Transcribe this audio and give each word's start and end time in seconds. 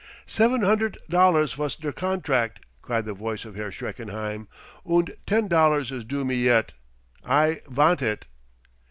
"Seven 0.25 0.61
hunderdt 0.61 0.97
dollars 1.09 1.53
vos 1.53 1.75
der 1.75 1.91
contract," 1.91 2.61
cried 2.81 3.05
the 3.05 3.13
voice 3.13 3.45
of 3.45 3.53
Herr 3.53 3.69
Schreckenheim. 3.71 4.47
"Und 4.83 5.15
ten 5.27 5.47
dollars 5.47 5.91
is 5.91 6.03
due 6.03 6.25
me 6.25 6.33
yet. 6.33 6.73
I 7.23 7.59
vant 7.69 8.01
it." 8.01 8.25